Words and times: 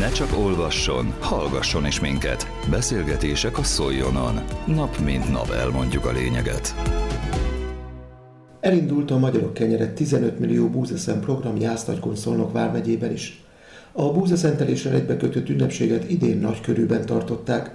Ne 0.00 0.10
csak 0.10 0.38
olvasson, 0.38 1.14
hallgasson 1.18 1.86
is 1.86 2.00
minket. 2.00 2.46
Beszélgetések 2.70 3.58
a 3.58 3.62
Szoljonon. 3.62 4.40
Nap 4.66 4.98
mint 5.04 5.30
nap 5.30 5.50
elmondjuk 5.50 6.04
a 6.04 6.12
lényeget. 6.12 6.74
Elindult 8.60 9.10
a 9.10 9.18
Magyarok 9.18 9.54
Kenyere 9.54 9.92
15 9.92 10.38
millió 10.38 10.68
búzaszem 10.68 11.20
program 11.20 11.56
Jásztagykon 11.56 12.16
Szolnok 12.16 12.52
vármegyében 12.52 13.12
is. 13.12 13.44
A 13.92 14.12
búzaszentelésre 14.12 14.90
egybekötött 14.90 15.48
ünnepséget 15.48 16.10
idén 16.10 16.38
nagy 16.38 16.60
körülben 16.60 17.06
tartották. 17.06 17.70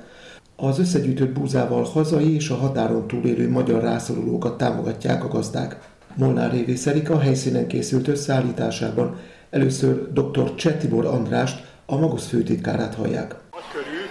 Az 0.56 0.80
összegyűjtött 0.80 1.34
búzával 1.34 1.84
hazai 1.84 2.36
és 2.36 2.50
a 2.50 2.56
határon 2.56 3.08
túlélő 3.08 3.50
magyar 3.50 3.82
rászorulókat 3.82 4.58
támogatják 4.58 5.24
a 5.24 5.28
gazdák. 5.28 5.80
Molnár 6.16 6.52
Révé 6.52 6.76
Szerika 6.76 7.20
helyszínen 7.20 7.68
készült 7.68 8.08
összeállításában 8.08 9.16
először 9.50 10.12
dr. 10.14 10.56
Csetibor 10.56 11.06
Andrást, 11.06 11.74
a 11.86 11.96
Magusz 11.98 12.28
főtitkárát 12.30 12.96
hallják. 12.96 13.36
körül 13.72 14.08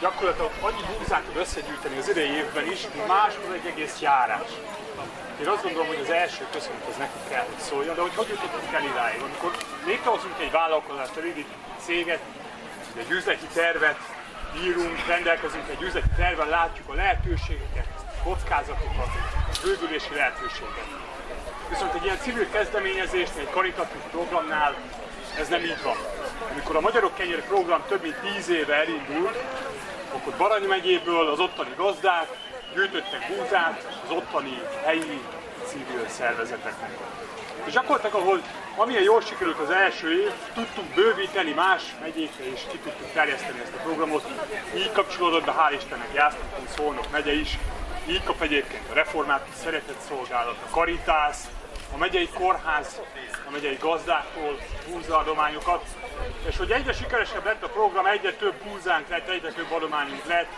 gyakorlatilag 0.00 0.50
annyi 0.60 0.82
búzát 0.90 1.22
tud 1.26 1.36
összegyűjteni 1.36 1.96
az 1.98 2.08
idei 2.08 2.32
évben 2.40 2.66
is, 2.74 2.80
máshol 3.06 3.52
egy 3.58 3.66
egész 3.72 3.96
járás. 4.00 4.50
Én 5.40 5.48
azt 5.48 5.62
gondolom, 5.62 5.86
hogy 5.86 6.02
az 6.06 6.10
első 6.10 6.42
köszönet 6.54 6.86
az 6.90 6.96
nekik 7.04 7.24
kell, 7.28 7.44
hogy 7.50 7.62
szóljon, 7.70 7.94
de 7.94 8.00
hogy 8.00 8.14
hogy 8.14 8.28
jutottunk 8.28 8.72
el 8.78 8.84
idáig? 8.92 9.20
Amikor 9.28 9.52
létrehozunk 9.86 10.36
egy 10.44 10.50
vállalkozást, 10.50 11.16
egy 11.16 11.44
céget, 11.84 12.22
egy 13.02 13.10
üzleti 13.18 13.48
tervet, 13.60 13.98
írunk, 14.64 14.96
rendelkezünk 15.06 15.66
egy 15.74 15.82
üzleti 15.88 16.12
terven, 16.16 16.48
látjuk 16.48 16.88
a 16.92 16.94
lehetőségeket, 17.02 17.88
kockázatokat, 18.24 19.12
a 19.52 19.56
bővülési 19.62 20.14
lehetőséget. 20.20 20.88
Viszont 21.72 21.94
egy 21.94 22.04
ilyen 22.04 22.20
civil 22.24 22.48
kezdeményezést, 22.56 23.36
egy 23.36 23.50
karitatív 23.50 24.02
programnál 24.10 24.74
ez 25.38 25.48
nem 25.48 25.60
így 25.60 25.82
van. 25.82 25.96
Amikor 26.50 26.76
a 26.76 26.80
Magyarok 26.80 27.14
Kenyér 27.14 27.44
program 27.44 27.82
több 27.88 28.02
mint 28.02 28.16
10 28.34 28.48
éve 28.48 28.74
elindult, 28.74 29.38
akkor 30.14 30.34
Barany 30.36 30.64
megyéből 30.64 31.28
az 31.28 31.38
ottani 31.38 31.70
gazdák 31.76 32.28
gyűjtöttek 32.74 33.26
búzát 33.28 34.00
az 34.04 34.10
ottani 34.10 34.62
helyi 34.84 35.20
civil 35.66 36.08
szervezeteknek. 36.08 36.90
És 37.64 37.72
gyakorlatilag, 37.72 38.14
ahol 38.14 38.42
amilyen 38.76 39.02
jól 39.02 39.20
sikerült 39.20 39.58
az 39.58 39.70
első 39.70 40.22
év, 40.22 40.30
tudtuk 40.54 40.84
bővíteni 40.94 41.52
más 41.52 41.82
megyékre 42.00 42.44
és 42.52 42.60
ki 42.70 42.78
tudtuk 42.78 43.12
terjeszteni 43.12 43.60
ezt 43.60 43.74
a 43.74 43.82
programot. 43.82 44.24
Így 44.76 44.92
kapcsolódott 44.92 45.44
be, 45.44 45.54
hál' 45.58 45.74
Istennek, 45.74 46.08
Jászlókon, 46.14 46.66
Szolnok 46.76 47.10
megye 47.10 47.32
is. 47.32 47.58
Így 48.06 48.24
kap 48.24 48.42
egyébként 48.42 48.90
a 48.90 48.94
református 48.94 49.54
szeretett 49.54 50.00
szolgálat, 50.08 50.56
a 50.66 50.70
Karitász, 50.70 51.48
a 51.92 51.96
megyei 51.96 52.28
kórház, 52.28 53.00
a 53.46 53.50
megyei 53.50 53.76
gazdáktól 53.80 54.58
búzaadományokat, 54.88 55.84
és 56.48 56.56
hogy 56.56 56.70
egyre 56.70 56.92
sikeresebb 56.92 57.44
lett 57.44 57.62
a 57.62 57.68
program, 57.68 58.06
egyre 58.06 58.32
több 58.32 58.54
búzánk 58.54 59.08
lett, 59.08 59.28
egyre 59.28 59.52
több 59.52 59.72
adományunk 59.72 60.26
lett, 60.26 60.48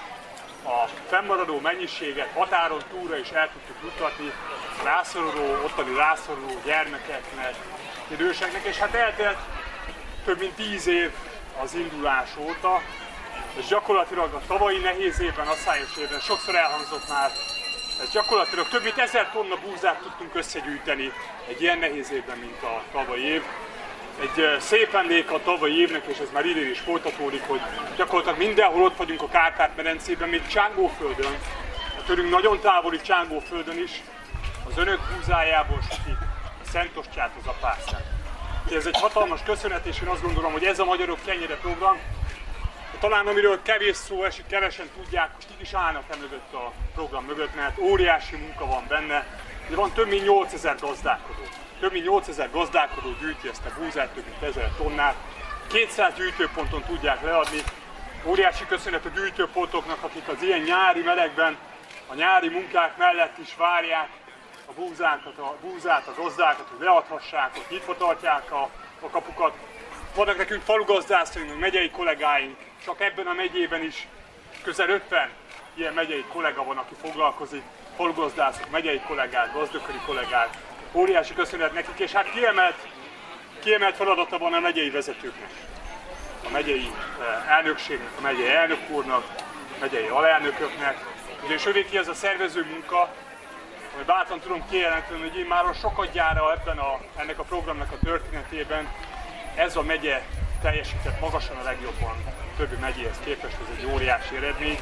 a 0.64 0.88
fennmaradó 1.08 1.60
mennyiséget 1.60 2.32
határon 2.34 2.82
túlra 2.90 3.16
is 3.16 3.30
el 3.30 3.50
tudtuk 3.52 3.76
jutatni 3.82 4.32
rászoruló, 4.84 5.64
ottani 5.64 5.96
rászoruló 5.96 6.60
gyermekeknek, 6.64 7.54
időseknek, 8.08 8.64
és 8.64 8.76
hát 8.76 8.94
eltelt 8.94 9.38
több 10.24 10.38
mint 10.38 10.54
tíz 10.54 10.86
év 10.86 11.12
az 11.62 11.74
indulás 11.74 12.28
óta, 12.38 12.80
és 13.56 13.66
gyakorlatilag 13.66 14.32
a 14.32 14.40
tavalyi 14.46 14.78
nehéz 14.78 15.20
évben, 15.20 15.46
asszályos 15.46 15.96
évben 15.96 16.20
sokszor 16.20 16.54
elhangzott 16.54 17.08
már 17.08 17.30
ez 18.02 18.10
gyakorlatilag 18.10 18.68
több 18.68 18.82
mint 18.82 18.98
ezer 18.98 19.30
tonna 19.30 19.56
búzát 19.56 19.98
tudtunk 19.98 20.34
összegyűjteni 20.34 21.12
egy 21.48 21.62
ilyen 21.62 21.78
nehéz 21.78 22.12
évben, 22.12 22.38
mint 22.38 22.62
a 22.62 22.82
tavalyi 22.92 23.24
év. 23.24 23.42
Egy 24.20 24.60
szép 24.60 24.94
emlék 24.94 25.30
a 25.30 25.42
tavalyi 25.42 25.80
évnek, 25.80 26.04
és 26.06 26.18
ez 26.18 26.28
már 26.32 26.46
idén 26.46 26.70
is 26.70 26.80
folytatódik, 26.80 27.42
hogy 27.46 27.60
gyakorlatilag 27.96 28.38
mindenhol 28.38 28.82
ott 28.82 28.96
vagyunk 28.96 29.22
a 29.22 29.28
Kárpát-medencében, 29.28 30.28
még 30.28 30.46
Csángóföldön, 30.46 31.38
a 31.98 32.04
tőlünk 32.06 32.30
nagyon 32.30 32.60
távoli 32.60 33.00
Csángóföldön 33.00 33.78
is, 33.78 34.02
az 34.68 34.78
önök 34.78 35.00
búzájából 35.16 35.78
sütik 35.82 36.18
a 36.64 36.70
szentostját, 36.70 37.30
az 37.40 37.46
apászát. 37.46 38.04
Ez 38.72 38.86
egy 38.86 39.00
hatalmas 39.00 39.40
köszönet, 39.44 39.86
és 39.86 40.00
én 40.02 40.08
azt 40.08 40.22
gondolom, 40.22 40.52
hogy 40.52 40.64
ez 40.64 40.78
a 40.78 40.84
Magyarok 40.84 41.18
Kenyere 41.24 41.56
program, 41.56 41.98
talán 42.98 43.26
amiről 43.26 43.62
kevés 43.62 43.96
szó 43.96 44.24
esik, 44.24 44.46
kevesen 44.46 44.90
tudják, 44.96 45.34
most 45.34 45.48
így 45.54 45.60
is 45.60 45.72
állnak 45.72 46.04
e 46.10 46.16
mögött 46.20 46.52
a 46.52 46.72
program 46.94 47.24
mögött, 47.24 47.54
mert 47.54 47.78
óriási 47.78 48.36
munka 48.36 48.66
van 48.66 48.84
benne. 48.88 49.26
De 49.68 49.76
van 49.76 49.92
több 49.92 50.08
mint 50.08 50.24
8000 50.24 50.76
gazdálkodó. 50.80 51.42
Több 51.80 51.92
mint 51.92 52.04
8000 52.04 52.50
gazdálkodó 52.50 53.08
gyűjti 53.20 53.48
ezt 53.48 53.66
a 53.66 53.80
búzát, 53.80 54.08
több 54.08 54.24
mint 54.24 54.42
1000 54.42 54.70
tonnát. 54.76 55.14
200 55.68 56.14
gyűjtőponton 56.14 56.82
tudják 56.82 57.22
leadni. 57.22 57.62
Óriási 58.24 58.66
köszönet 58.66 59.04
a 59.04 59.08
gyűjtőpontoknak, 59.08 60.02
akik 60.02 60.28
az 60.28 60.42
ilyen 60.42 60.60
nyári 60.60 61.02
melegben, 61.02 61.56
a 62.06 62.14
nyári 62.14 62.48
munkák 62.48 62.96
mellett 62.96 63.38
is 63.38 63.54
várják 63.56 64.08
a 64.66 64.72
búzákat, 64.72 65.38
a 65.38 65.56
búzát, 65.60 66.06
a 66.06 66.22
gazdákat, 66.22 66.66
hogy 66.68 66.86
leadhassák, 66.86 67.52
hogy 67.52 67.64
nyitva 67.68 67.96
tartják 67.96 68.52
a, 68.52 68.70
a 69.00 69.08
kapukat. 69.10 69.52
Vannak 70.14 70.36
nekünk 70.36 70.62
falugazdászaink, 70.62 71.58
megyei 71.58 71.90
kollégáink, 71.90 72.56
csak 72.84 73.00
ebben 73.00 73.26
a 73.26 73.32
megyében 73.32 73.82
is 73.82 74.06
közel 74.62 74.88
50 74.88 75.28
ilyen 75.74 75.92
megyei 75.92 76.24
kollega 76.32 76.64
van, 76.64 76.76
aki 76.76 76.94
foglalkozik, 77.00 77.62
falugazdászok, 77.96 78.70
megyei 78.70 79.00
kollégák, 79.00 79.52
gazdököri 79.52 79.98
kollégák. 80.06 80.48
Óriási 80.92 81.34
köszönet 81.34 81.72
nekik, 81.72 81.98
és 81.98 82.12
hát 82.12 82.30
kiemelt, 82.30 82.88
kiemelt 83.62 83.96
feladata 83.96 84.38
van 84.38 84.52
a 84.52 84.60
megyei 84.60 84.90
vezetőknek. 84.90 85.50
A 86.46 86.50
megyei 86.50 86.90
eh, 87.20 87.56
elnökségnek, 87.56 88.10
a 88.18 88.20
megyei 88.20 88.50
elnök 88.50 88.90
úrnak, 88.90 89.24
a 89.76 89.80
megyei 89.80 90.06
alelnököknek. 90.06 90.96
Ugyanis 91.44 91.88
ki 91.88 91.98
ez 91.98 92.08
a 92.08 92.14
szervező 92.14 92.66
munka, 92.70 93.14
hogy 93.96 94.04
bátran 94.04 94.40
tudom 94.40 94.68
kijelenteni, 94.70 95.20
hogy 95.20 95.38
én 95.38 95.46
már 95.46 95.74
sokat 95.74 96.12
gyára 96.12 96.52
ebben 96.52 96.78
a, 96.78 97.00
ennek 97.16 97.38
a 97.38 97.42
programnak 97.42 97.92
a 97.92 98.04
történetében 98.04 98.88
ez 99.54 99.76
a 99.76 99.82
megye 99.82 100.22
teljesített 100.62 101.20
magasan 101.20 101.56
a 101.56 101.62
legjobban 101.62 102.43
többi 102.56 102.76
megyéhez 102.80 103.16
képest, 103.24 103.56
ez 103.62 103.76
egy 103.78 103.92
óriási 103.92 104.36
eredmény. 104.36 104.78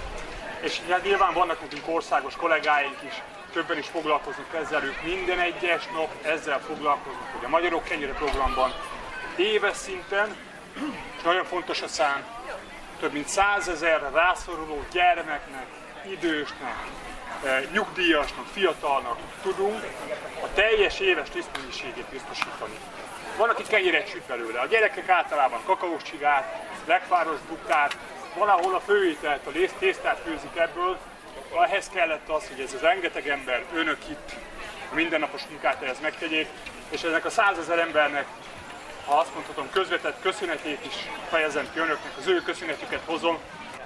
És 0.61 0.81
hát 0.91 1.03
nyilván 1.05 1.33
vannak 1.33 1.61
nekünk 1.61 1.89
országos 1.89 2.37
kollégáink 2.37 2.97
is, 3.03 3.23
többen 3.53 3.79
is 3.79 3.87
foglalkoznak 3.87 4.55
ezzel, 4.55 4.85
ők 4.85 5.03
minden 5.03 5.39
egyes 5.39 5.87
nap 5.87 6.25
ezzel 6.25 6.61
foglalkoznak, 6.61 7.29
hogy 7.35 7.45
a 7.45 7.49
Magyarok 7.49 7.85
Kenyere 7.85 8.13
programban 8.13 8.73
éves 9.37 9.77
szinten, 9.77 10.37
és 11.17 11.23
nagyon 11.23 11.45
fontos 11.45 11.83
a 11.83 11.89
szám, 11.89 12.25
több 13.01 13.13
mint 13.13 13.29
százezer 13.29 14.11
rászoruló 14.13 14.85
gyermeknek, 14.93 15.67
idősnek, 16.11 16.77
eh, 17.45 17.63
nyugdíjasnak, 17.73 18.47
fiatalnak 18.47 19.19
tudunk 19.43 19.85
a 20.43 20.53
teljes 20.55 21.01
éves 21.01 21.29
tisztmennyiségét 21.29 22.07
biztosítani. 22.11 22.79
Van, 23.37 23.49
aki 23.49 23.63
kenyeret 23.63 24.09
süt 24.09 24.23
belőle. 24.23 24.61
A 24.61 24.67
gyerekek 24.67 25.09
általában 25.09 25.61
kakaós 25.65 26.03
csigát, 26.03 26.72
lekváros 26.87 27.39
buktát, 27.49 27.97
valahol 28.35 28.75
a 28.75 28.81
főételt, 28.81 29.47
a 29.47 29.51
tésztát 29.79 30.21
főzik 30.25 30.57
ebből. 30.57 30.99
Ehhez 31.67 31.89
kellett 31.89 32.29
az, 32.29 32.49
hogy 32.49 32.61
ez 32.61 32.75
az 32.75 32.81
rengeteg 32.81 33.29
ember, 33.29 33.65
önök 33.75 34.09
itt 34.09 34.33
a 34.91 34.95
mindennapos 34.95 35.43
munkát 35.51 35.83
ehhez 35.83 36.01
megtegyék, 36.01 36.49
és 36.89 37.03
ennek 37.03 37.25
a 37.25 37.31
százezer 37.31 37.79
embernek, 37.79 38.27
ha 39.07 39.19
azt 39.19 39.35
mondhatom, 39.35 39.71
közvetett 39.71 40.21
köszönetét 40.23 40.87
is 40.87 40.95
fejezem 41.29 41.69
ki 41.73 41.79
önöknek, 41.79 42.13
az 42.19 42.27
ő 42.27 42.43
köszönetüket 42.43 43.01
hozom, 43.05 43.39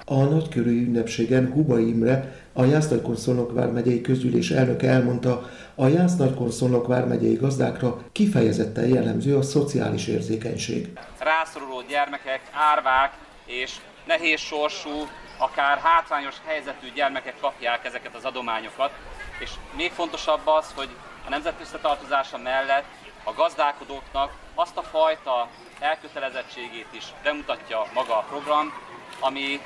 a 0.09 0.23
nagykörű 0.23 0.85
ünnepségen 0.85 1.51
Hubai 1.51 1.87
Imre, 1.87 2.35
a 2.53 2.63
Jász-Nagykon 2.63 3.53
vármegyei 3.53 4.01
közgyűlés 4.01 4.51
elnöke 4.51 4.89
elmondta, 4.89 5.49
a 5.75 5.87
Jász-Nagykon 5.87 6.87
vármegyei 6.87 7.35
gazdákra 7.35 8.01
kifejezetten 8.11 8.87
jellemző 8.87 9.35
a 9.35 9.41
szociális 9.41 10.07
érzékenység. 10.07 10.99
Rászoruló 11.19 11.83
gyermekek, 11.89 12.41
árvák 12.51 13.13
és 13.45 13.75
nehéz 14.05 14.39
sorsú, 14.39 15.07
akár 15.39 15.77
hátrányos 15.77 16.35
helyzetű 16.45 16.87
gyermekek 16.95 17.35
kapják 17.41 17.85
ezeket 17.85 18.15
az 18.15 18.25
adományokat, 18.25 18.91
és 19.39 19.51
még 19.77 19.91
fontosabb 19.91 20.41
az, 20.45 20.71
hogy 20.75 20.89
a 21.25 21.29
nemzet 21.29 21.61
összetartozása 21.61 22.37
mellett 22.37 22.85
a 23.23 23.33
gazdálkodóknak 23.33 24.31
azt 24.55 24.77
a 24.77 24.81
fajta 24.81 25.49
elkötelezettségét 25.79 26.87
is 26.91 27.05
bemutatja 27.23 27.87
maga 27.93 28.17
a 28.17 28.25
program, 28.29 28.73
ami 29.19 29.59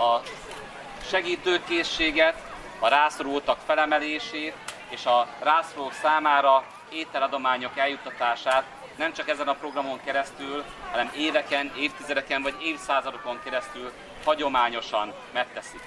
a 0.00 0.22
segítőkészséget, 1.08 2.34
a 2.78 2.88
rászorultak 2.88 3.58
felemelését 3.66 4.54
és 4.88 5.06
a 5.06 5.26
rászorulók 5.40 5.92
számára 5.92 6.64
ételadományok 6.90 7.78
eljuttatását 7.78 8.64
nem 8.96 9.12
csak 9.12 9.28
ezen 9.28 9.48
a 9.48 9.54
programon 9.54 10.00
keresztül, 10.04 10.64
hanem 10.90 11.10
éveken, 11.16 11.72
évtizedeken 11.76 12.42
vagy 12.42 12.54
évszázadokon 12.62 13.40
keresztül 13.44 13.92
hagyományosan 14.24 15.12
megteszik. 15.32 15.82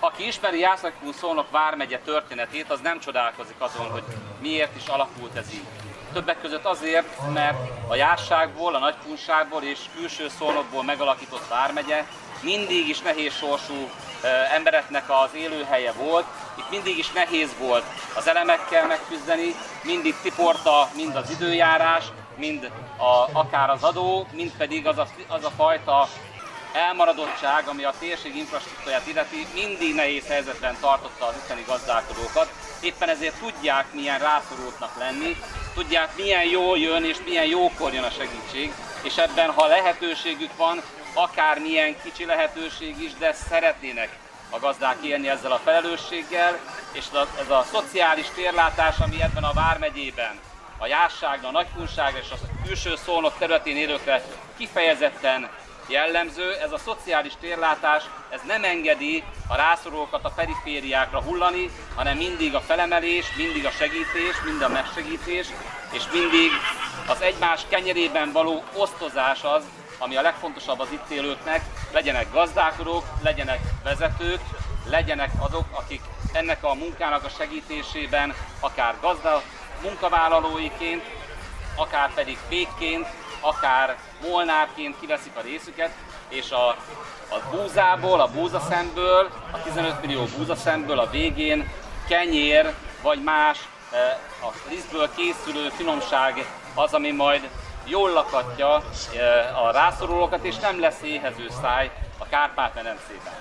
Aki 0.00 0.26
ismeri 0.26 0.58
Jászlakún 0.58 1.12
Szolnok 1.12 1.50
vármegye 1.50 1.98
történetét, 1.98 2.70
az 2.70 2.80
nem 2.80 3.00
csodálkozik 3.00 3.56
azon, 3.58 3.90
hogy 3.90 4.04
miért 4.40 4.76
is 4.76 4.86
alakult 4.86 5.36
ez 5.36 5.52
így. 5.52 5.64
Többek 6.12 6.40
között 6.40 6.64
azért, 6.64 7.32
mert 7.32 7.58
a 7.88 7.94
járságból, 7.94 8.74
a 8.74 8.78
nagykunságból 8.78 9.62
és 9.62 9.78
külső 9.96 10.28
szolnokból 10.28 10.84
megalakított 10.84 11.48
vármegye 11.48 12.04
mindig 12.40 12.88
is 12.88 13.00
nehéz 13.00 13.34
sorsú 13.34 13.90
embereknek 14.54 15.10
az 15.10 15.30
élőhelye 15.34 15.92
volt. 15.92 16.24
Itt 16.58 16.70
mindig 16.70 16.98
is 16.98 17.12
nehéz 17.12 17.50
volt 17.58 17.84
az 18.14 18.28
elemekkel 18.28 18.86
megküzdeni, 18.86 19.54
mindig 19.82 20.14
tiporta 20.22 20.88
mind 20.94 21.16
az 21.16 21.30
időjárás, 21.30 22.04
mind 22.36 22.70
a, 22.96 23.38
akár 23.38 23.70
az 23.70 23.82
adó, 23.82 24.26
mind 24.32 24.52
pedig 24.56 24.86
az 24.86 24.98
a, 24.98 25.06
az 25.26 25.44
a 25.44 25.50
fajta 25.50 26.08
elmaradottság, 26.72 27.68
ami 27.68 27.84
a 27.84 27.94
térség 27.98 28.36
infrastruktúráját 28.36 29.06
illeti, 29.06 29.46
mindig 29.54 29.94
nehéz 29.94 30.26
helyzetben 30.26 30.76
tartotta 30.80 31.26
az 31.26 31.34
itteni 31.44 31.64
gazdálkodókat. 31.66 32.52
Éppen 32.80 33.08
ezért 33.08 33.38
tudják, 33.38 33.92
milyen 33.92 34.18
rászorultnak 34.18 34.98
lenni, 34.98 35.36
tudják, 35.74 36.16
milyen 36.16 36.44
jól 36.44 36.78
jön 36.78 37.04
és 37.04 37.16
milyen 37.24 37.46
jókor 37.46 37.92
jön 37.92 38.04
a 38.04 38.10
segítség, 38.10 38.72
és 39.02 39.16
ebben, 39.16 39.50
ha 39.50 39.66
lehetőségük 39.66 40.56
van, 40.56 40.82
akár 41.22 41.58
milyen 41.58 41.96
kicsi 42.02 42.24
lehetőség 42.24 43.02
is, 43.02 43.14
de 43.14 43.32
szeretnének 43.32 44.18
a 44.50 44.58
gazdák 44.58 44.96
élni 45.02 45.28
ezzel 45.28 45.52
a 45.52 45.60
felelősséggel, 45.64 46.58
és 46.92 47.04
ez 47.40 47.50
a 47.50 47.64
szociális 47.72 48.26
térlátás, 48.34 48.98
ami 48.98 49.22
ebben 49.22 49.44
a 49.44 49.52
Vármegyében, 49.52 50.38
a 50.78 50.86
Jásságra, 50.86 51.48
a 51.48 51.50
Nagykunságra 51.50 52.18
és 52.18 52.30
a 52.30 52.64
külső 52.64 52.96
szónok 52.96 53.38
területén 53.38 53.76
élőkre 53.76 54.22
kifejezetten 54.56 55.48
jellemző, 55.88 56.54
ez 56.54 56.72
a 56.72 56.78
szociális 56.78 57.32
térlátás, 57.40 58.04
ez 58.28 58.40
nem 58.46 58.64
engedi 58.64 59.24
a 59.48 59.56
rászorulókat 59.56 60.24
a 60.24 60.32
perifériákra 60.36 61.22
hullani, 61.22 61.70
hanem 61.94 62.16
mindig 62.16 62.54
a 62.54 62.60
felemelés, 62.60 63.26
mindig 63.36 63.66
a 63.66 63.70
segítés, 63.70 64.40
mind 64.44 64.62
a 64.62 64.68
megsegítés, 64.68 65.46
és 65.92 66.02
mindig 66.12 66.50
az 67.06 67.20
egymás 67.20 67.60
kenyerében 67.68 68.32
való 68.32 68.62
osztozás 68.76 69.42
az, 69.42 69.62
ami 69.98 70.16
a 70.16 70.22
legfontosabb 70.22 70.80
az 70.80 70.88
itt 70.90 71.10
élőknek, 71.10 71.62
legyenek 71.92 72.32
gazdálkodók, 72.32 73.04
legyenek 73.22 73.60
vezetők, 73.84 74.40
legyenek 74.84 75.30
azok, 75.38 75.64
akik 75.70 76.00
ennek 76.32 76.64
a 76.64 76.74
munkának 76.74 77.24
a 77.24 77.28
segítésében, 77.28 78.34
akár 78.60 78.94
gazda 79.00 79.42
munkavállalóiként, 79.82 81.02
akár 81.76 82.14
pedig 82.14 82.38
pékként, 82.48 83.06
akár 83.40 83.96
molnárként 84.22 85.00
kiveszik 85.00 85.32
a 85.36 85.40
részüket, 85.40 85.90
és 86.28 86.50
a, 86.50 86.68
a 87.28 87.38
búzából, 87.50 88.20
a 88.20 88.30
búzaszemből, 88.30 89.30
a 89.50 89.62
15 89.62 90.00
millió 90.00 90.24
búzaszemből 90.36 90.98
a 90.98 91.10
végén 91.10 91.70
kenyér 92.08 92.74
vagy 93.02 93.22
más 93.22 93.58
e, 93.92 93.96
a 94.46 94.52
lisztből 94.68 95.10
készülő 95.16 95.68
finomság 95.68 96.46
az, 96.74 96.92
ami 96.94 97.10
majd 97.10 97.48
jól 97.88 98.10
lakatja 98.10 98.82
a 99.64 99.70
rászorulókat, 99.70 100.44
és 100.44 100.56
nem 100.56 100.80
lesz 100.80 101.02
éhező 101.02 101.48
száj 101.62 101.90
a 102.18 102.28
Kárpát-medencében. 102.28 103.32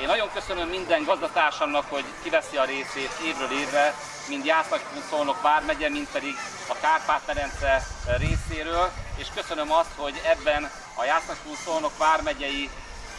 Én 0.00 0.06
nagyon 0.06 0.30
köszönöm 0.34 0.68
minden 0.68 1.04
gazdatársamnak, 1.04 1.84
hogy 1.88 2.04
kiveszi 2.22 2.56
a 2.56 2.64
részét 2.64 3.10
évről 3.24 3.58
évre, 3.58 3.94
mind 4.28 4.44
Jásznak-Szolnok 4.44 5.42
vármegye, 5.42 5.88
mind 5.88 6.06
pedig 6.12 6.34
a 6.68 6.74
Kárpát-medence 6.80 7.82
részéről, 8.18 8.90
és 9.16 9.26
köszönöm 9.34 9.72
azt, 9.72 9.92
hogy 9.96 10.20
ebben 10.24 10.70
a 10.94 11.04
Jásznak-Szolnok 11.04 11.98
vármegyei 11.98 12.70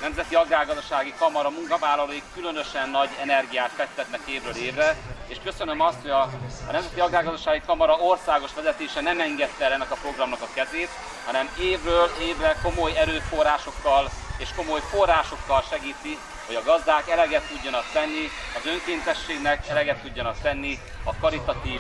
Nemzeti 0.02 0.36
Agrárgazdasági 0.36 1.14
Kamara 1.18 1.50
munkavállalói 1.50 2.22
különösen 2.34 2.90
nagy 2.90 3.10
energiát 3.22 3.72
fektetnek 3.76 4.22
évről 4.26 4.56
évre, 4.56 4.96
és 5.27 5.38
köszönöm 5.44 5.81
azt, 5.81 6.01
hogy 6.01 6.10
a, 6.10 6.22
a 6.68 6.72
Nemzeti 6.72 7.00
Agrárgazdasági 7.00 7.62
Kamara 7.66 7.95
országos 7.95 8.54
vezetése 8.54 9.01
nem 9.01 9.19
engedte 9.19 9.66
el 9.66 9.72
ennek 9.72 9.92
a 9.92 9.98
programnak 10.01 10.42
a 10.42 10.54
kezét, 10.54 10.89
hanem 11.25 11.50
évről 11.60 12.10
évre 12.22 12.56
komoly 12.63 12.98
erőforrásokkal 12.98 14.10
és 14.38 14.50
komoly 14.56 14.80
forrásokkal 14.80 15.63
segíti, 15.69 16.18
hogy 16.45 16.56
a 16.56 16.63
gazdák 16.63 17.10
eleget 17.10 17.48
tudjanak 17.48 17.86
tenni 17.94 18.30
az 18.57 18.66
önkéntességnek, 18.66 19.68
eleget 19.68 20.01
tudjanak 20.01 20.42
tenni 20.42 20.80
a 21.04 21.16
karitatív 21.16 21.80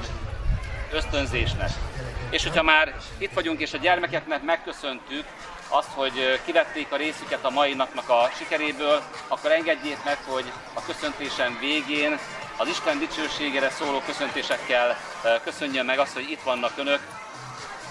ösztönzésnek. 0.91 1.69
És 2.29 2.43
hogyha 2.43 2.63
már 2.63 2.95
itt 3.17 3.33
vagyunk 3.33 3.59
és 3.59 3.73
a 3.73 3.77
gyermekeknek 3.77 4.43
megköszöntük 4.43 5.25
azt, 5.67 5.91
hogy 5.93 6.41
kivették 6.45 6.91
a 6.91 6.95
részüket 6.95 7.45
a 7.45 7.49
mai 7.49 7.73
napnak 7.73 8.09
a 8.09 8.29
sikeréből, 8.37 9.01
akkor 9.27 9.51
engedjék 9.51 10.03
meg, 10.03 10.17
hogy 10.27 10.51
a 10.73 10.85
köszöntésem 10.85 11.57
végén 11.59 12.19
az 12.57 12.67
Isten 12.67 12.99
dicsőségére 12.99 13.69
szóló 13.69 13.99
köszöntésekkel 14.05 14.97
köszönjön 15.43 15.85
meg 15.85 15.99
azt, 15.99 16.13
hogy 16.13 16.27
itt 16.29 16.41
vannak 16.41 16.73
önök, 16.77 16.99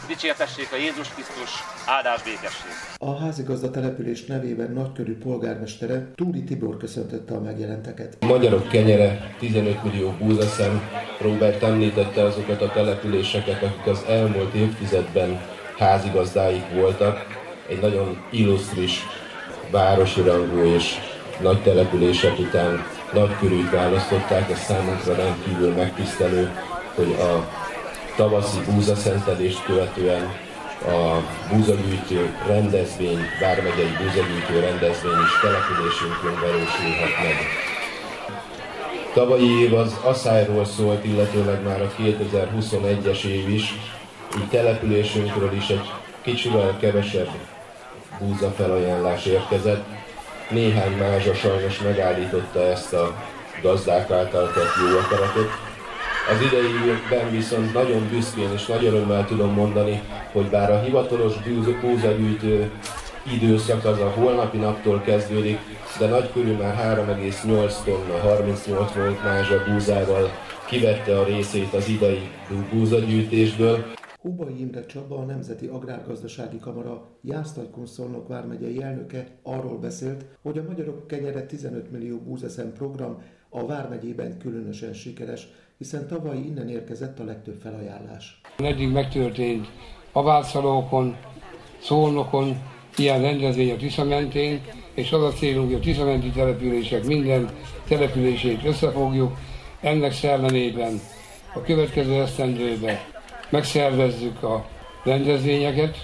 dicsértessék 0.07 0.69
a 0.73 0.77
Jézus 0.77 1.09
Krisztus, 1.09 1.51
áldás 1.87 2.23
békesség. 2.23 2.71
A 2.99 3.17
házigazda 3.17 3.71
település 3.71 4.25
nevében 4.25 4.73
nagykörű 4.73 5.19
polgármestere 5.19 6.07
Túri 6.15 6.45
Tibor 6.45 6.77
köszöntötte 6.77 7.35
a 7.35 7.41
megjelenteket. 7.41 8.17
A 8.21 8.27
magyarok 8.27 8.69
kenyere 8.69 9.35
15 9.39 9.85
millió 9.85 10.11
búzaszem. 10.11 10.91
Robert 11.21 11.63
említette 11.63 12.23
azokat 12.23 12.63
a 12.63 12.71
településeket, 12.71 13.63
akik 13.63 13.87
az 13.87 14.05
elmúlt 14.09 14.55
évtizedben 14.55 15.41
házigazdáik 15.79 16.65
voltak. 16.75 17.27
Egy 17.69 17.81
nagyon 17.81 18.25
illusztris 18.31 19.07
városi 19.71 20.21
rangú 20.21 20.59
és 20.59 20.95
nagy 21.41 21.63
települések 21.63 22.39
után 22.39 22.94
nagy 23.15 23.37
körűt 23.39 23.71
választották, 23.71 24.51
ez 24.51 24.59
számunkra 24.59 25.15
rendkívül 25.15 25.75
megtisztelő, 25.75 26.51
hogy 26.95 27.17
a 27.21 27.49
tavaszi 28.17 28.61
búzaszentelést 28.71 29.65
követően 29.65 30.33
a 30.87 31.21
búzagyűjtő 31.53 32.37
rendezvény, 32.47 33.19
Vármegyei 33.41 33.97
búzagyűjtő 33.99 34.61
rendezvény 34.61 35.21
is 35.25 35.41
településünkön 35.43 36.35
valósulhat 36.41 37.23
meg. 37.23 37.37
Tavalyi 39.13 39.61
év 39.61 39.75
az 39.75 39.97
asszályról 40.03 40.65
szólt, 40.65 41.05
illetőleg 41.05 41.63
már 41.63 41.83
a 41.83 41.91
2021-es 41.99 43.25
év 43.25 43.49
is, 43.49 43.75
így 44.39 44.49
településünkről 44.51 45.53
is 45.53 45.69
egy 45.69 45.91
kicsivel 46.23 46.77
kevesebb 46.81 47.29
búza 48.19 48.51
felajánlás 48.51 49.27
érkezett. 49.27 49.85
Néhány 50.51 50.97
mázsa 50.97 51.35
sajnos 51.35 51.81
megállította 51.81 52.61
ezt 52.61 52.93
a 52.93 53.15
gazdák 53.63 54.11
által 54.11 54.53
tett 54.53 54.91
jó 54.91 54.99
akaratot, 54.99 55.51
az 56.31 56.41
idejében 56.41 57.31
viszont 57.31 57.73
nagyon 57.73 58.09
büszkén 58.09 58.53
és 58.53 58.67
nagy 58.67 58.85
örömmel 58.85 59.27
tudom 59.27 59.53
mondani, 59.53 60.03
hogy 60.33 60.45
bár 60.45 60.71
a 60.71 60.81
hivatalos 60.81 61.33
búzagyűjtő 61.81 62.71
időszak 63.33 63.85
az 63.85 63.99
a 63.99 64.11
holnapi 64.11 64.57
naptól 64.57 65.01
kezdődik, 65.01 65.59
de 65.99 66.07
nagy 66.07 66.31
körül 66.33 66.57
már 66.57 66.97
3,8 67.07 67.73
tonna, 67.85 68.21
38 68.23 68.95
volt 68.95 69.25
mázsa 69.25 69.65
búzával 69.65 70.31
kivette 70.65 71.19
a 71.19 71.25
részét 71.25 71.75
az 71.75 71.89
idei 71.89 72.31
búzagyűjtésből. 72.73 73.85
Hubai 74.25 74.61
Imre 74.61 74.87
Csaba, 74.87 75.19
a 75.19 75.25
Nemzeti 75.25 75.67
Agrárgazdasági 75.67 76.59
Kamara 76.59 77.09
Jásztagy-Kunszolnok 77.23 78.29
vármegyei 78.29 78.83
elnöke 78.83 79.27
arról 79.43 79.79
beszélt, 79.79 80.25
hogy 80.43 80.59
a 80.59 80.63
Magyarok 80.69 81.07
Kenyere 81.07 81.47
15 81.47 81.91
millió 81.91 82.19
búzeszem 82.19 82.73
program 82.73 83.23
a 83.49 83.67
vármegyében 83.67 84.39
különösen 84.39 84.93
sikeres, 84.93 85.49
hiszen 85.79 86.07
tavaly 86.07 86.37
innen 86.37 86.69
érkezett 86.69 87.19
a 87.19 87.25
legtöbb 87.25 87.61
felajánlás. 87.61 88.41
Eddig 88.57 88.93
megtörtént 88.93 89.67
Avátszalókon, 90.13 91.17
Szolnokon, 91.81 92.57
ilyen 92.97 93.21
rendezvény 93.21 93.71
a 93.71 93.77
Tisza 93.77 94.05
mentén, 94.05 94.61
és 94.95 95.13
az 95.13 95.23
a 95.23 95.33
célunk, 95.33 95.67
hogy 95.67 95.81
a 95.81 95.81
Tiszamenti 95.81 96.31
települések 96.31 97.05
minden 97.05 97.49
települését 97.89 98.65
összefogjuk, 98.65 99.33
ennek 99.81 100.13
szellemében 100.13 101.01
a 101.55 101.61
következő 101.61 102.13
esztendőben 102.13 103.13
megszervezzük 103.55 104.43
a 104.43 104.65
rendezvényeket, 105.05 105.97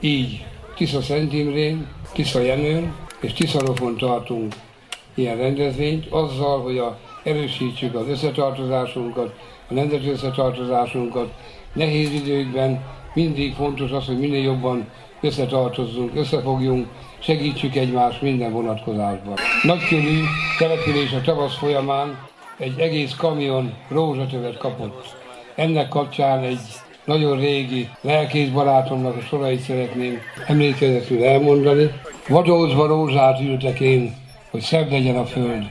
így 0.00 0.44
Tisza 0.76 1.00
Szent 1.00 1.32
Imrén, 1.32 1.86
Tisza 2.12 2.40
Jenőn 2.40 2.94
és 3.20 3.32
Tiszarofon 3.32 3.96
tartunk 3.96 4.54
ilyen 5.14 5.36
rendezvényt, 5.36 6.06
azzal, 6.10 6.62
hogy 6.62 6.78
a 6.78 6.98
erősítsük 7.24 7.94
az 7.94 8.08
összetartozásunkat, 8.08 9.34
a 9.68 9.74
nemzeti 9.74 10.08
összetartozásunkat. 10.08 11.32
Nehéz 11.72 12.12
időkben 12.12 12.84
mindig 13.14 13.54
fontos 13.54 13.90
az, 13.90 14.06
hogy 14.06 14.18
minél 14.18 14.42
jobban 14.42 14.88
összetartozzunk, 15.20 16.16
összefogjunk, 16.16 16.86
segítsük 17.18 17.76
egymást 17.76 18.22
minden 18.22 18.52
vonatkozásban. 18.52 19.34
Nagykörű 19.62 20.20
település 20.58 21.12
a 21.12 21.20
tavasz 21.20 21.56
folyamán 21.56 22.18
egy 22.56 22.78
egész 22.78 23.14
kamion 23.14 23.74
rózsatövet 23.88 24.56
kapott. 24.56 25.16
Ennek 25.54 25.88
kapcsán 25.88 26.42
egy 26.42 26.58
nagyon 27.08 27.38
régi 27.38 27.88
lelkész 28.00 28.48
barátomnak 28.48 29.16
a 29.16 29.20
sorait 29.20 29.60
szeretném 29.60 30.18
emlékezetül 30.46 31.24
elmondani. 31.24 31.90
Vadózva 32.28 32.86
rózsát 32.86 33.40
ültek 33.40 33.80
én, 33.80 34.14
hogy 34.50 34.60
szebb 34.60 34.90
legyen 34.90 35.16
a 35.16 35.24
föld. 35.24 35.70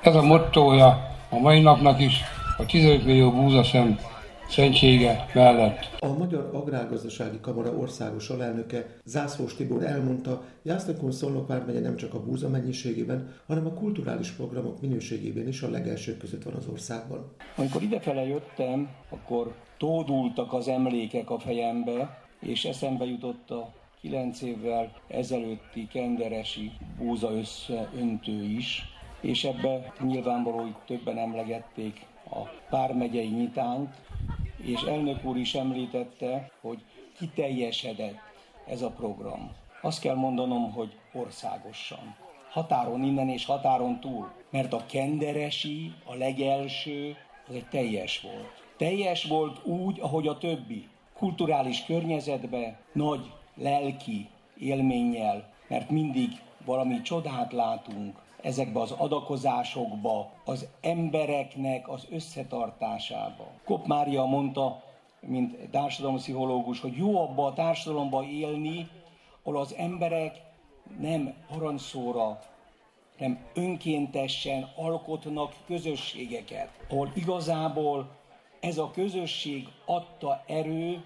Ez 0.00 0.14
a 0.14 0.22
mottója 0.22 1.16
a 1.28 1.38
mai 1.38 1.60
napnak 1.60 2.00
is, 2.00 2.20
a 2.58 2.66
15 2.66 3.04
millió 3.04 3.30
búzaszem 3.30 3.98
szentsége 4.48 5.26
mellett. 5.34 5.96
A 5.98 6.12
Magyar 6.18 6.50
Agrárgazdasági 6.52 7.40
Kamara 7.40 7.70
országos 7.70 8.28
alelnöke 8.28 8.86
Zászlós 9.04 9.54
Tibor 9.54 9.84
elmondta, 9.84 10.42
Jászlókon 10.62 11.12
Szolnok 11.12 11.48
vármegye 11.48 11.80
nem 11.80 11.96
csak 11.96 12.14
a 12.14 12.22
búza 12.24 12.48
mennyiségében, 12.48 13.34
hanem 13.46 13.66
a 13.66 13.72
kulturális 13.72 14.30
programok 14.30 14.80
minőségében 14.80 15.48
is 15.48 15.62
a 15.62 15.70
legelsők 15.70 16.18
között 16.18 16.42
van 16.42 16.54
az 16.54 16.66
országban. 16.70 17.32
Amikor 17.56 17.82
idefele 17.82 18.26
jöttem, 18.26 18.88
akkor 19.08 19.54
tódultak 19.78 20.52
az 20.52 20.68
emlékek 20.68 21.30
a 21.30 21.38
fejembe, 21.38 22.26
és 22.40 22.64
eszembe 22.64 23.04
jutott 23.04 23.50
a 23.50 23.72
kilenc 24.00 24.42
évvel 24.42 24.92
ezelőtti 25.08 25.86
kenderesi 25.92 26.72
búza 26.98 27.32
összeöntő 27.32 28.42
is, 28.42 28.82
és 29.20 29.44
ebbe 29.44 29.92
nyilvánvaló, 30.00 30.56
hogy 30.56 30.74
többen 30.86 31.18
emlegették 31.18 32.06
a 32.30 32.38
pármegyei 32.70 33.28
nyitányt, 33.28 33.94
és 34.62 34.82
elnök 34.82 35.24
úr 35.24 35.36
is 35.36 35.54
említette, 35.54 36.50
hogy 36.60 36.82
kiteljesedett 37.18 38.18
ez 38.66 38.82
a 38.82 38.90
program. 38.90 39.50
Azt 39.82 40.00
kell 40.00 40.14
mondanom, 40.14 40.72
hogy 40.72 40.96
országosan. 41.12 42.16
Határon 42.50 43.02
innen 43.02 43.28
és 43.28 43.44
határon 43.44 44.00
túl. 44.00 44.30
Mert 44.50 44.72
a 44.72 44.86
kenderesi, 44.86 45.92
a 46.04 46.14
legelső, 46.14 47.16
az 47.48 47.54
egy 47.54 47.68
teljes 47.68 48.20
volt. 48.20 48.64
Teljes 48.76 49.24
volt 49.24 49.64
úgy, 49.66 50.00
ahogy 50.00 50.26
a 50.26 50.38
többi. 50.38 50.88
Kulturális 51.12 51.84
környezetbe, 51.84 52.78
nagy 52.92 53.30
lelki 53.54 54.28
élménnyel, 54.58 55.52
mert 55.68 55.90
mindig 55.90 56.28
valami 56.64 57.02
csodát 57.02 57.52
látunk, 57.52 58.18
ezekbe 58.42 58.80
az 58.80 58.90
adakozásokba, 58.90 60.30
az 60.44 60.66
embereknek 60.80 61.88
az 61.88 62.06
összetartásába. 62.10 63.46
Kop 63.64 63.86
Mária 63.86 64.24
mondta, 64.24 64.82
mint 65.20 65.68
társadalompszichológus, 65.70 66.80
hogy 66.80 66.96
jó 66.96 67.20
abba 67.20 67.46
a 67.46 67.52
társadalomba 67.52 68.24
élni, 68.24 68.88
ahol 69.42 69.60
az 69.60 69.74
emberek 69.74 70.40
nem 70.98 71.34
parancsóra, 71.48 72.40
nem 73.18 73.38
önkéntesen 73.54 74.72
alkotnak 74.76 75.54
közösségeket, 75.66 76.68
ahol 76.88 77.12
igazából 77.14 78.08
ez 78.60 78.78
a 78.78 78.90
közösség 78.90 79.68
adta 79.86 80.42
erő, 80.46 81.04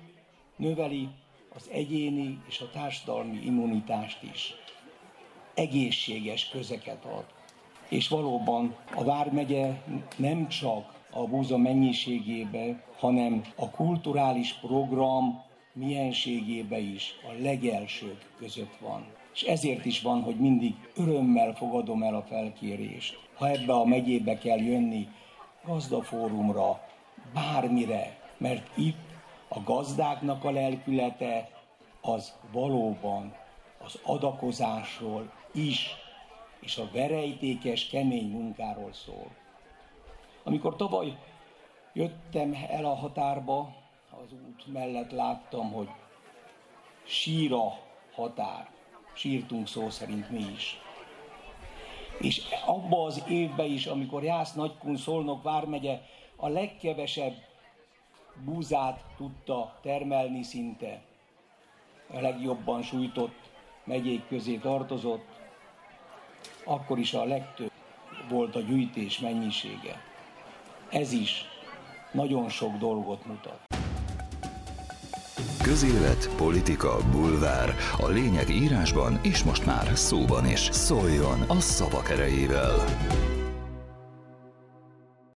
növeli 0.56 1.08
az 1.54 1.68
egyéni 1.72 2.42
és 2.48 2.60
a 2.60 2.70
társadalmi 2.70 3.38
immunitást 3.44 4.22
is 4.22 4.54
egészséges 5.54 6.48
közeket 6.48 7.04
ad. 7.04 7.24
És 7.88 8.08
valóban 8.08 8.76
a 8.94 9.04
Vármegye 9.04 9.82
nem 10.16 10.48
csak 10.48 11.00
a 11.10 11.26
búza 11.26 11.56
mennyiségébe, 11.56 12.82
hanem 12.98 13.42
a 13.56 13.70
kulturális 13.70 14.52
program 14.52 15.42
mienségébe 15.72 16.78
is 16.78 17.14
a 17.28 17.42
legelsők 17.42 18.34
között 18.38 18.76
van. 18.80 19.06
És 19.34 19.42
ezért 19.42 19.84
is 19.84 20.00
van, 20.00 20.22
hogy 20.22 20.36
mindig 20.36 20.74
örömmel 20.96 21.54
fogadom 21.54 22.02
el 22.02 22.14
a 22.14 22.22
felkérést. 22.22 23.18
Ha 23.34 23.48
ebbe 23.48 23.72
a 23.72 23.84
megyébe 23.84 24.38
kell 24.38 24.58
jönni, 24.58 25.08
gazdafórumra, 25.64 26.80
bármire, 27.34 28.18
mert 28.38 28.76
itt 28.76 29.10
a 29.48 29.62
gazdáknak 29.62 30.44
a 30.44 30.50
lelkülete 30.50 31.48
az 32.00 32.32
valóban 32.52 33.34
az 33.84 33.98
adakozásról 34.02 35.32
is, 35.52 35.96
és 36.60 36.76
a 36.76 36.88
verejtékes, 36.92 37.86
kemény 37.86 38.30
munkáról 38.30 38.92
szól. 38.92 39.30
Amikor 40.42 40.76
tavaly 40.76 41.16
jöttem 41.92 42.56
el 42.68 42.84
a 42.84 42.94
határba, 42.94 43.74
az 44.10 44.32
út 44.32 44.72
mellett 44.72 45.10
láttam, 45.10 45.72
hogy 45.72 45.88
sír 47.04 47.52
a 47.52 47.78
határ. 48.12 48.70
Sírtunk 49.14 49.68
szó 49.68 49.90
szerint 49.90 50.30
mi 50.30 50.44
is. 50.54 50.80
És 52.18 52.42
abba 52.66 53.04
az 53.04 53.24
évben 53.28 53.66
is, 53.66 53.86
amikor 53.86 54.22
Jász 54.22 54.52
Nagykun 54.52 54.96
Szolnok 54.96 55.42
vármegye 55.42 56.00
a 56.36 56.48
legkevesebb 56.48 57.34
búzát 58.44 59.04
tudta 59.16 59.78
termelni 59.82 60.42
szinte, 60.42 61.02
a 62.14 62.20
legjobban 62.20 62.82
sújtott 62.82 63.50
megyék 63.84 64.28
közé 64.28 64.56
tartozott, 64.56 65.31
akkor 66.64 66.98
is 66.98 67.14
a 67.14 67.24
legtöbb 67.24 67.70
volt 68.28 68.56
a 68.56 68.60
gyűjtés 68.60 69.18
mennyisége. 69.18 70.00
Ez 70.90 71.12
is 71.12 71.44
nagyon 72.12 72.48
sok 72.48 72.76
dolgot 72.76 73.26
mutat. 73.26 73.60
Közélet, 75.62 76.30
politika, 76.36 76.96
bulvár. 77.10 77.74
A 77.98 78.08
lényeg 78.08 78.48
írásban 78.48 79.18
és 79.22 79.42
most 79.42 79.66
már 79.66 79.90
szóban 79.94 80.46
is. 80.46 80.60
Szóljon 80.60 81.40
a 81.40 81.60
szavak 81.60 82.10
erejével! 82.10 82.84